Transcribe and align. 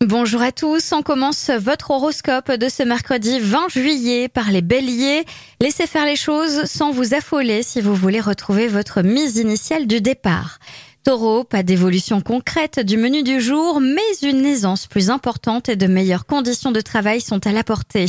Bonjour 0.00 0.42
à 0.42 0.52
tous, 0.52 0.92
on 0.92 1.02
commence 1.02 1.50
votre 1.50 1.90
horoscope 1.90 2.52
de 2.52 2.68
ce 2.68 2.84
mercredi 2.84 3.40
20 3.40 3.68
juillet 3.68 4.28
par 4.28 4.52
les 4.52 4.62
béliers. 4.62 5.24
Laissez 5.60 5.88
faire 5.88 6.06
les 6.06 6.14
choses 6.14 6.66
sans 6.66 6.92
vous 6.92 7.14
affoler 7.14 7.64
si 7.64 7.80
vous 7.80 7.96
voulez 7.96 8.20
retrouver 8.20 8.68
votre 8.68 9.02
mise 9.02 9.38
initiale 9.38 9.88
du 9.88 10.00
départ. 10.00 10.60
Taureau, 11.02 11.42
pas 11.42 11.64
d'évolution 11.64 12.20
concrète 12.20 12.78
du 12.78 12.96
menu 12.96 13.24
du 13.24 13.40
jour, 13.40 13.80
mais 13.80 14.00
une 14.22 14.46
aisance 14.46 14.86
plus 14.86 15.10
importante 15.10 15.68
et 15.68 15.74
de 15.74 15.88
meilleures 15.88 16.26
conditions 16.26 16.70
de 16.70 16.80
travail 16.80 17.20
sont 17.20 17.44
à 17.44 17.50
la 17.50 17.64
portée. 17.64 18.06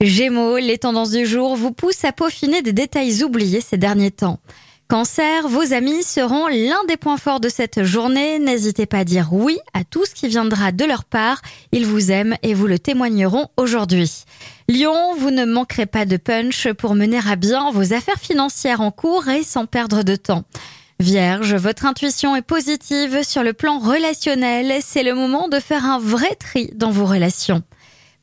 Gémeaux, 0.00 0.56
les 0.56 0.78
tendances 0.78 1.12
du 1.12 1.24
jour 1.24 1.54
vous 1.54 1.70
poussent 1.70 2.04
à 2.04 2.10
peaufiner 2.10 2.62
des 2.62 2.72
détails 2.72 3.22
oubliés 3.22 3.60
ces 3.60 3.78
derniers 3.78 4.10
temps. 4.10 4.40
Cancer, 4.88 5.48
vos 5.48 5.72
amis 5.72 6.02
seront 6.02 6.48
l'un 6.48 6.84
des 6.86 6.98
points 6.98 7.16
forts 7.16 7.40
de 7.40 7.48
cette 7.48 7.82
journée. 7.82 8.38
N'hésitez 8.38 8.84
pas 8.84 8.98
à 8.98 9.04
dire 9.04 9.28
oui 9.32 9.58
à 9.72 9.84
tout 9.84 10.04
ce 10.04 10.14
qui 10.14 10.28
viendra 10.28 10.70
de 10.70 10.84
leur 10.84 11.04
part. 11.04 11.40
Ils 11.72 11.86
vous 11.86 12.10
aiment 12.10 12.36
et 12.42 12.52
vous 12.52 12.66
le 12.66 12.78
témoigneront 12.78 13.48
aujourd'hui. 13.56 14.24
Lion, 14.68 15.14
vous 15.16 15.30
ne 15.30 15.46
manquerez 15.46 15.86
pas 15.86 16.04
de 16.04 16.18
punch 16.18 16.70
pour 16.72 16.94
mener 16.94 17.20
à 17.26 17.36
bien 17.36 17.70
vos 17.70 17.94
affaires 17.94 18.20
financières 18.20 18.82
en 18.82 18.90
cours 18.90 19.28
et 19.28 19.42
sans 19.42 19.64
perdre 19.64 20.02
de 20.02 20.14
temps. 20.14 20.44
Vierge, 21.00 21.54
votre 21.54 21.86
intuition 21.86 22.36
est 22.36 22.42
positive 22.42 23.22
sur 23.24 23.42
le 23.42 23.54
plan 23.54 23.78
relationnel. 23.78 24.80
C'est 24.82 25.02
le 25.02 25.14
moment 25.14 25.48
de 25.48 25.58
faire 25.58 25.84
un 25.84 25.98
vrai 25.98 26.34
tri 26.36 26.70
dans 26.74 26.90
vos 26.90 27.06
relations. 27.06 27.62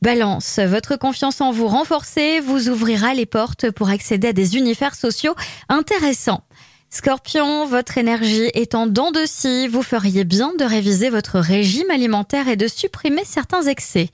Balance, 0.02 0.58
votre 0.60 0.96
confiance 0.96 1.42
en 1.42 1.52
vous 1.52 1.68
renforcée 1.68 2.40
vous 2.40 2.70
ouvrira 2.70 3.12
les 3.12 3.26
portes 3.26 3.70
pour 3.70 3.90
accéder 3.90 4.28
à 4.28 4.32
des 4.32 4.56
univers 4.56 4.94
sociaux 4.94 5.34
intéressants. 5.68 6.42
Scorpion, 6.88 7.66
votre 7.66 7.98
énergie 7.98 8.50
en 8.72 8.86
dents 8.86 9.10
de 9.10 9.26
scie, 9.26 9.68
vous 9.68 9.82
feriez 9.82 10.24
bien 10.24 10.54
de 10.58 10.64
réviser 10.64 11.10
votre 11.10 11.38
régime 11.38 11.90
alimentaire 11.90 12.48
et 12.48 12.56
de 12.56 12.66
supprimer 12.66 13.24
certains 13.26 13.64
excès. 13.64 14.08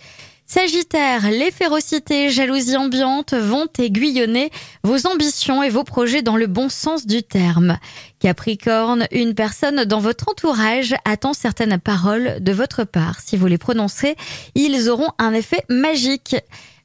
Sagittaire, 0.49 1.29
les 1.33 1.51
férocités, 1.51 2.31
jalousie 2.31 2.77
ambiante 2.77 3.35
vont 3.35 3.67
aiguillonner 3.81 4.53
vos 4.85 5.09
ambitions 5.09 5.61
et 5.65 5.71
vos 5.71 5.83
projets 5.83 6.23
dans 6.23 6.37
le 6.37 6.47
bon 6.47 6.69
sens 6.69 7.05
du 7.05 7.25
terme. 7.25 7.79
Capricorne, 8.21 9.09
une 9.11 9.35
personne 9.35 9.85
dans 9.85 9.99
votre 9.99 10.29
entourage 10.29 10.95
attend 11.05 11.33
certaines 11.33 11.81
paroles 11.81 12.37
de 12.39 12.53
votre 12.53 12.85
part. 12.85 13.19
Si 13.21 13.37
vous 13.37 13.49
les 13.49 13.59
prononcez, 13.59 14.15
ils 14.55 14.89
auront 14.89 15.11
un 15.19 15.35
effet 15.35 15.65
magique. 15.69 16.37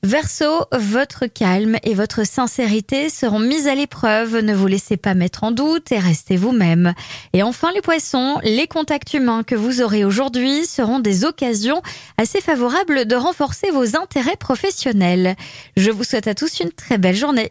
Verseau, 0.04 0.66
votre 0.72 1.28
calme 1.28 1.78
et 1.84 1.94
votre 1.94 2.26
sincérité 2.26 3.10
seront 3.10 3.38
mises 3.38 3.68
à 3.68 3.76
l'épreuve. 3.76 4.38
Ne 4.40 4.56
vous 4.56 4.66
laissez 4.66 4.98
pas 4.98 5.14
mettre 5.14 5.44
en 5.44 5.52
doute 5.52 5.92
et 5.92 6.00
restez 6.00 6.38
vous-même. 6.38 6.96
Et 7.34 7.44
enfin, 7.44 7.72
les 7.72 7.82
poissons, 7.82 8.40
les 8.44 8.66
contacts 8.66 9.14
humains 9.14 9.44
que 9.44 9.54
vous 9.54 9.82
aurez 9.82 10.04
aujourd'hui 10.04 10.66
seront 10.66 11.00
des 11.00 11.24
occasions 11.24 11.84
assez 12.18 12.42
favorables 12.42 13.06
de 13.06 13.16
renforcer 13.16 13.70
vos 13.70 13.96
intérêts 13.96 14.38
professionnels. 14.38 15.36
Je 15.78 15.92
vous 15.92 16.04
souhaite 16.04 16.28
à 16.28 16.34
tous 16.34 16.60
une 16.62 16.72
très 16.72 16.98
belle 16.98 17.16
journée. 17.16 17.50